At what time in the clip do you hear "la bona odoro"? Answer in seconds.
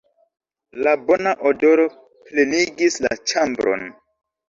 0.87-1.87